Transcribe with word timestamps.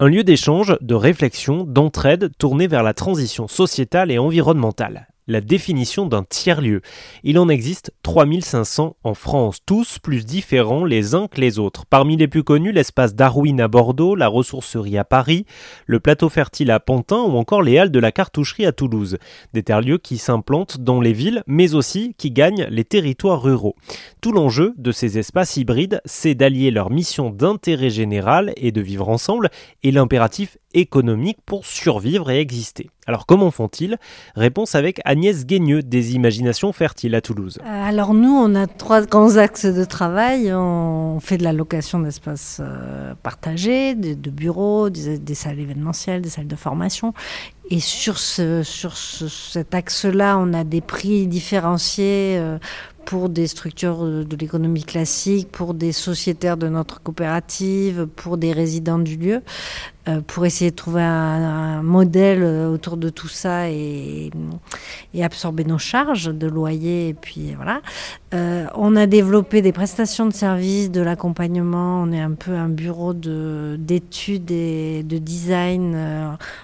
Un 0.00 0.06
lieu 0.06 0.22
d'échange, 0.22 0.76
de 0.80 0.94
réflexion, 0.94 1.64
d'entraide 1.64 2.30
tourné 2.38 2.68
vers 2.68 2.84
la 2.84 2.94
transition 2.94 3.48
sociétale 3.48 4.12
et 4.12 4.18
environnementale 4.18 5.08
la 5.28 5.40
définition 5.40 6.06
d'un 6.06 6.24
tiers-lieu. 6.24 6.80
Il 7.22 7.38
en 7.38 7.48
existe 7.48 7.92
3500 8.02 8.96
en 9.04 9.14
France, 9.14 9.58
tous 9.64 9.98
plus 9.98 10.26
différents 10.26 10.84
les 10.84 11.14
uns 11.14 11.28
que 11.28 11.40
les 11.40 11.58
autres. 11.58 11.86
Parmi 11.86 12.16
les 12.16 12.26
plus 12.26 12.42
connus, 12.42 12.72
l'espace 12.72 13.14
Darwin 13.14 13.60
à 13.60 13.68
Bordeaux, 13.68 14.16
la 14.16 14.26
ressourcerie 14.26 14.98
à 14.98 15.04
Paris, 15.04 15.44
le 15.86 16.00
plateau 16.00 16.28
fertile 16.28 16.70
à 16.70 16.80
Pantin 16.80 17.20
ou 17.20 17.36
encore 17.36 17.62
les 17.62 17.78
halles 17.78 17.90
de 17.90 18.00
la 18.00 18.10
cartoucherie 18.10 18.66
à 18.66 18.72
Toulouse. 18.72 19.18
Des 19.52 19.62
tiers-lieux 19.62 19.98
qui 19.98 20.18
s'implantent 20.18 20.80
dans 20.80 21.00
les 21.00 21.12
villes, 21.12 21.42
mais 21.46 21.74
aussi 21.74 22.14
qui 22.16 22.30
gagnent 22.30 22.66
les 22.70 22.84
territoires 22.84 23.42
ruraux. 23.42 23.76
Tout 24.20 24.32
l'enjeu 24.32 24.72
de 24.78 24.92
ces 24.92 25.18
espaces 25.18 25.56
hybrides, 25.58 26.00
c'est 26.06 26.34
d'allier 26.34 26.70
leur 26.70 26.90
mission 26.90 27.30
d'intérêt 27.30 27.90
général 27.90 28.52
et 28.56 28.72
de 28.72 28.80
vivre 28.80 29.08
ensemble 29.08 29.50
et 29.82 29.92
l'impératif 29.92 30.56
économique 30.74 31.38
pour 31.46 31.64
survivre 31.64 32.30
et 32.30 32.40
exister. 32.40 32.90
Alors 33.06 33.24
comment 33.24 33.50
font-ils? 33.50 33.96
Réponse 34.36 34.74
avec 34.74 35.00
Agnès 35.06 35.46
Guigneux 35.46 35.82
des 35.82 36.14
Imaginations 36.14 36.74
Fertiles 36.74 37.14
à 37.14 37.22
Toulouse. 37.22 37.58
Euh, 37.64 37.88
alors 37.88 38.12
nous, 38.12 38.28
on 38.28 38.54
a 38.54 38.66
trois 38.66 39.00
grands 39.00 39.36
axes 39.36 39.64
de 39.64 39.84
travail. 39.84 40.52
On 40.52 41.18
fait 41.20 41.38
de 41.38 41.44
la 41.44 41.54
location 41.54 42.00
d'espaces 42.00 42.60
euh, 42.60 43.14
partagés, 43.22 43.94
de, 43.94 44.30
bureaux, 44.30 44.90
des, 44.90 45.34
salles 45.34 45.58
événementielles, 45.58 46.20
des 46.20 46.28
salles 46.28 46.48
de 46.48 46.56
formation. 46.56 47.14
Et 47.70 47.80
sur, 47.80 48.18
sur 48.18 48.96
cet 48.96 49.74
axe-là, 49.74 50.36
on 50.38 50.52
a 50.52 50.64
des 50.64 50.82
prix 50.82 51.26
différenciés 51.26 52.36
euh, 52.38 52.58
pour 53.06 53.30
des 53.30 53.46
structures 53.46 54.04
de 54.04 54.36
l'économie 54.36 54.84
classique, 54.84 55.48
pour 55.50 55.72
des 55.72 55.92
sociétaires 55.92 56.58
de 56.58 56.68
notre 56.68 57.02
coopérative, 57.02 58.06
pour 58.16 58.36
des 58.36 58.52
résidents 58.52 58.98
du 58.98 59.16
lieu. 59.16 59.40
Euh, 60.08 60.20
pour 60.26 60.46
essayer 60.46 60.70
de 60.70 60.76
trouver 60.76 61.02
un, 61.02 61.82
modèle 61.82 62.42
euh, 62.42 62.72
autour 62.72 62.96
de 62.96 63.10
tout 63.10 63.28
ça 63.28 63.68
et, 63.70 64.30
absorber 65.22 65.64
nos 65.64 65.78
charges 65.78 66.32
de 66.32 66.46
loyer. 66.46 67.08
Et 67.08 67.14
puis 67.14 67.54
voilà. 67.54 67.82
Euh, 68.32 68.66
on 68.74 68.96
a 68.96 69.06
développé 69.06 69.60
des 69.62 69.72
prestations 69.72 70.26
de 70.26 70.32
services, 70.32 70.90
de 70.90 71.00
l'accompagnement. 71.00 72.02
On 72.02 72.12
est 72.12 72.20
un 72.20 72.32
peu 72.32 72.52
un 72.52 72.68
bureau 72.68 73.12
d'études 73.12 74.50
et 74.50 75.02
de 75.02 75.18
design 75.18 75.96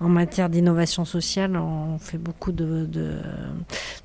en 0.00 0.08
matière 0.08 0.48
d'innovation 0.48 1.04
sociale. 1.04 1.56
On 1.56 1.98
fait 1.98 2.18
beaucoup 2.18 2.52
de, 2.52 2.88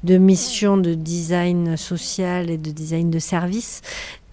de 0.04 0.18
missions 0.18 0.78
de 0.78 0.96
design 0.96 1.78
social 1.78 2.50
et 2.50 2.58
de 2.58 2.72
design 2.72 3.12
de 3.12 3.20
services. 3.20 3.82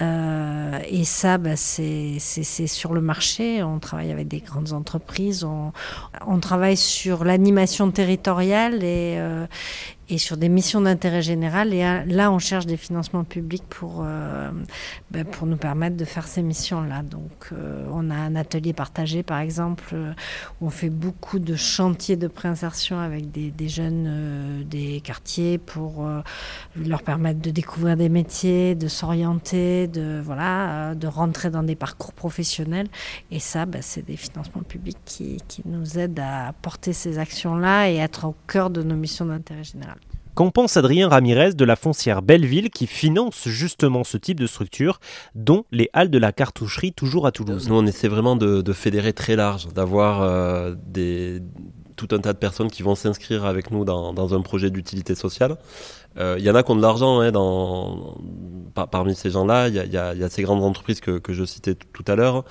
Euh, 0.01 0.79
et 0.89 1.05
ça, 1.05 1.39
bah, 1.39 1.57
c'est 1.57 2.19
sur 2.19 2.95
le 2.95 3.01
marché. 3.01 3.63
On 3.63 3.79
travaille 3.79 4.13
avec 4.13 4.29
des 4.29 4.41
grandes 4.41 4.73
entreprises. 4.73 5.45
On, 5.45 5.73
travaille 6.41 6.77
sur 6.77 7.25
l'animation 7.25 7.91
territoriale 7.91 8.85
et, 8.85 9.17
euh, 9.19 9.47
et 10.11 10.19
sur 10.19 10.37
des 10.37 10.48
missions 10.48 10.81
d'intérêt 10.81 11.23
général. 11.23 11.75
Et 11.75 11.84
euh, 11.84 12.05
là, 12.06 12.33
on 12.33 12.39
cherche 12.39 12.67
des 12.67 12.77
financements 12.77 13.25
publics 13.25 13.64
pour, 13.69 14.03
euh, 14.05 14.51
ben, 15.11 15.25
pour 15.25 15.47
nous 15.47 15.56
permettre 15.56 15.97
de 15.97 16.05
faire 16.05 16.27
ces 16.27 16.42
missions-là. 16.42 17.03
Donc, 17.03 17.48
euh, 17.53 17.87
on 17.92 18.11
a 18.11 18.14
un 18.14 18.34
atelier 18.36 18.73
partagé, 18.73 19.23
par 19.23 19.39
exemple, 19.39 19.95
où 20.61 20.67
on 20.67 20.70
fait 20.70 20.91
beaucoup 20.91 21.39
de 21.39 21.56
chantiers 21.56 22.17
de 22.17 22.29
préinsertion 22.29 22.98
avec 22.98 23.31
des, 23.31 23.51
des 23.51 23.69
jeunes 23.69 24.64
des 24.64 25.01
quartiers 25.01 25.59
pour 25.59 26.06
leur 26.77 27.03
permettre 27.03 27.41
de 27.41 27.51
découvrir 27.51 27.97
des 27.97 28.09
métiers, 28.09 28.75
de 28.75 28.89
s'orienter, 28.89 29.89
de, 29.89 30.20
voilà, 30.23 30.95
de 30.95 31.06
rentrer 31.06 31.51
dans 31.51 31.62
des 31.62 31.77
parcours 31.77 32.12
professionnels. 32.12 32.89
Et 33.31 33.41
ça, 33.41 33.67
ben, 33.67 33.83
c'est 33.83 34.05
des 34.05 34.17
financements 34.17 34.62
publics 34.62 34.98
qui, 35.05 35.39
qui 35.48 35.62
nous 35.67 35.98
aident 35.98 36.20
à 36.20 36.53
porter 36.62 36.92
ces 36.92 37.19
actions-là 37.19 37.91
et 37.91 37.97
être 37.97 38.27
au 38.27 38.34
cœur 38.47 38.70
de 38.70 38.83
nos 38.83 38.97
missions 38.97 39.27
d'intérêt 39.27 39.64
général. 39.64 39.98
Qu'en 40.39 40.53
pense 40.53 40.77
Adrien 40.77 41.08
Ramirez 41.08 41.55
de 41.55 41.64
la 41.64 41.75
foncière 41.75 42.22
Belleville 42.22 42.70
qui 42.70 42.86
finance 42.86 43.48
justement 43.48 44.05
ce 44.05 44.17
type 44.17 44.39
de 44.39 44.46
structure, 44.46 45.01
dont 45.35 45.64
les 45.73 45.90
halles 45.92 46.11
de 46.11 46.18
la 46.18 46.30
cartoucherie 46.30 46.92
toujours 46.92 47.27
à 47.27 47.33
Toulouse? 47.33 47.68
Nous, 47.68 47.74
on 47.74 47.85
essaie 47.86 48.07
vraiment 48.07 48.36
de, 48.36 48.73
fédérer 48.73 49.13
très 49.13 49.35
large, 49.35 49.67
d'avoir 49.74 50.23
euh, 50.23 50.77
tout 51.96 52.08
un 52.13 52.20
tas 52.20 52.35
de 52.35 52.39
personnes 52.39 52.70
qui 52.70 52.85
vont 52.85 52.95
s'inscrire 52.95 53.46
avec 53.46 53.73
nous 53.73 53.85
dans, 53.85 54.33
un 54.33 54.40
projet 54.40 54.70
d'utilité 54.70 55.17
sociale. 55.17 55.57
Il 56.14 56.23
euh, 56.23 56.39
y 56.39 56.48
en 56.48 56.55
a 56.55 56.63
qui 56.63 56.70
ont 56.70 56.77
de 56.77 56.83
l'argent 56.83 57.18
hein, 57.18 57.33
dans, 57.33 58.17
parmi 58.86 59.14
ces 59.14 59.30
gens-là. 59.30 59.68
Il 59.68 59.74
y, 59.74 59.96
a, 59.96 60.28
ces 60.28 60.42
grandes 60.42 60.62
entreprises 60.62 61.00
que, 61.00 61.20
je 61.28 61.44
citais 61.44 61.74
tout 61.74 62.05
à 62.06 62.14
l'heure. 62.14 62.44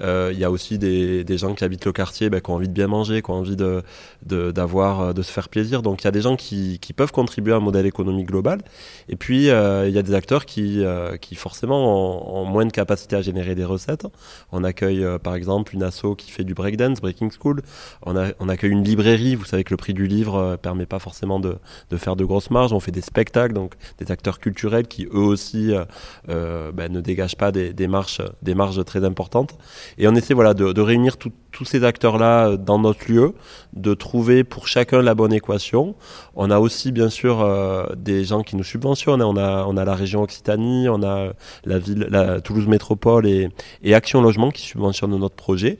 Il 0.00 0.06
euh, 0.06 0.32
y 0.32 0.44
a 0.44 0.50
aussi 0.50 0.78
des, 0.78 1.38
gens 1.38 1.54
qui 1.54 1.62
habitent 1.62 1.84
le 1.84 1.92
quartier, 1.92 2.30
ben, 2.30 2.40
qui 2.40 2.50
ont 2.50 2.54
envie 2.54 2.68
de 2.68 2.72
bien 2.72 2.86
manger, 2.86 3.20
qui 3.20 3.30
ont 3.30 3.34
envie 3.34 3.56
de, 3.56 3.82
d'avoir, 4.22 5.00
euh, 5.00 5.12
de 5.12 5.20
se 5.20 5.30
faire 5.30 5.50
plaisir. 5.50 5.82
Donc 5.82 6.02
il 6.02 6.04
y 6.06 6.08
a 6.08 6.10
des 6.10 6.22
gens 6.22 6.36
qui, 6.36 6.78
peuvent 6.96 7.12
contribuer 7.12 7.52
à 7.52 7.56
un 7.56 7.60
modèle 7.60 7.86
économique 7.86 8.26
global. 8.26 8.60
Et 9.08 9.16
puis 9.16 9.44
il 9.44 9.90
y 9.92 9.98
a 9.98 10.02
des 10.02 10.14
acteurs 10.14 10.46
qui, 10.46 10.82
qui 11.20 11.34
forcément 11.34 12.40
ont, 12.40 12.44
moins 12.44 12.66
de 12.66 12.72
capacité 12.72 13.16
à 13.16 13.22
générer 13.22 13.54
des 13.54 13.64
recettes. 13.64 14.06
On 14.52 14.64
accueille 14.64 15.04
par 15.22 15.34
exemple 15.34 15.74
une 15.74 15.82
asso 15.82 16.14
qui 16.16 16.30
fait 16.30 16.44
du 16.44 16.54
breakdance, 16.54 17.00
Breaking 17.00 17.30
School. 17.30 17.62
On, 18.02 18.16
a, 18.16 18.30
on 18.40 18.48
accueille 18.48 18.72
une 18.72 18.84
librairie. 18.84 19.34
Vous 19.34 19.44
savez 19.44 19.64
que 19.64 19.72
le 19.72 19.76
prix 19.76 19.94
du 19.94 20.06
livre 20.06 20.56
permet 20.62 20.86
pas 20.86 20.98
forcément 20.98 21.40
de, 21.40 21.56
de 21.90 21.96
faire 21.96 22.16
de 22.16 22.24
grosses 22.24 22.50
marges. 22.50 22.72
On 22.72 22.80
fait 22.80 22.92
des 22.92 23.00
spectacles, 23.02 23.54
donc 23.54 23.74
des 23.98 24.10
acteurs 24.10 24.40
culturels 24.40 24.88
qui 24.88 25.06
eux 25.06 25.18
aussi 25.18 25.69
euh, 25.72 25.84
euh, 26.28 26.72
ben, 26.72 26.92
ne 26.92 27.00
dégagent 27.00 27.36
pas 27.36 27.52
des, 27.52 27.86
marges, 27.88 28.84
très 28.84 29.04
importantes. 29.04 29.56
Et 29.98 30.08
on 30.08 30.14
essaie 30.14 30.34
voilà, 30.34 30.54
de, 30.54 30.80
réunir 30.80 31.16
tous 31.16 31.64
ces 31.64 31.84
acteurs-là 31.84 32.56
dans 32.56 32.78
notre 32.78 33.10
lieu, 33.10 33.34
de 33.72 33.94
trouver 33.94 34.44
pour 34.44 34.68
chacun 34.68 35.02
la 35.02 35.14
bonne 35.14 35.32
équation. 35.32 35.94
On 36.34 36.50
a 36.50 36.58
aussi 36.58 36.92
bien 36.92 37.10
sûr 37.10 37.40
euh, 37.40 37.86
des 37.96 38.24
gens 38.24 38.42
qui 38.42 38.56
nous 38.56 38.64
subventionnent. 38.64 39.22
On 39.22 39.36
a, 39.36 39.84
la 39.84 39.94
région 39.94 40.22
Occitanie, 40.22 40.88
on 40.88 41.02
a 41.02 41.32
la 41.64 41.78
ville, 41.78 42.08
Toulouse 42.44 42.66
Métropole 42.66 43.26
et, 43.26 43.50
Action 43.92 44.22
Logement 44.22 44.50
qui 44.50 44.62
subventionnent 44.62 45.16
notre 45.18 45.34
projet. 45.34 45.78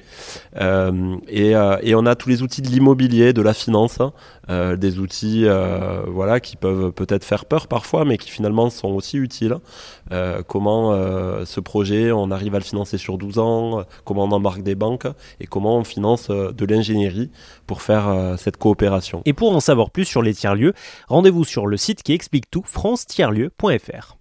Euh, 0.60 1.16
et, 1.28 1.50
et, 1.82 1.94
on 1.94 2.06
a 2.06 2.14
tous 2.14 2.28
les 2.28 2.42
outils 2.42 2.62
de 2.62 2.68
l'immobilier, 2.68 3.32
de 3.32 3.42
la 3.42 3.54
finance, 3.54 3.98
hein, 4.00 4.12
des 4.76 4.98
outils 4.98 5.46
voilà 6.06 6.40
qui 6.40 6.56
peuvent 6.56 6.92
peut-être 6.92 7.24
faire 7.24 7.44
peur 7.44 7.66
parfois, 7.66 8.04
mais 8.04 8.18
qui 8.18 8.30
finalement 8.30 8.70
sont 8.70 8.88
aussi 8.88 9.16
utiles. 9.16 9.56
Euh, 10.12 10.42
comment 10.46 10.92
euh, 10.92 11.44
ce 11.44 11.60
projet, 11.60 12.12
on 12.12 12.30
arrive 12.30 12.54
à 12.54 12.58
le 12.58 12.64
financer 12.64 12.98
sur 12.98 13.18
12 13.18 13.38
ans, 13.38 13.84
comment 14.04 14.24
on 14.24 14.32
embarque 14.32 14.62
des 14.62 14.74
banques 14.74 15.06
et 15.40 15.46
comment 15.46 15.76
on 15.76 15.84
finance 15.84 16.28
euh, 16.30 16.52
de 16.52 16.64
l'ingénierie 16.64 17.30
pour 17.66 17.82
faire 17.82 18.36
cette 18.38 18.56
coopération. 18.56 19.22
Et 19.24 19.32
pour 19.32 19.54
en 19.54 19.60
savoir 19.60 19.90
plus 19.90 20.04
sur 20.04 20.22
les 20.22 20.34
tiers-lieux, 20.34 20.74
rendez-vous 21.08 21.44
sur 21.44 21.66
le 21.66 21.76
site 21.76 22.02
qui 22.02 22.12
explique 22.12 22.50
tout, 22.50 22.62
france-lieu.fr. 22.64 24.19